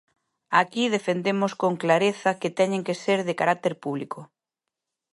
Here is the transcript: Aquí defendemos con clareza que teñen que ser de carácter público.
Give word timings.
Aquí 0.61 0.83
defendemos 0.95 1.51
con 1.61 1.73
clareza 1.83 2.37
que 2.41 2.49
teñen 2.59 2.85
que 2.87 2.99
ser 3.03 3.19
de 3.27 3.37
carácter 3.41 3.73
público. 3.83 4.19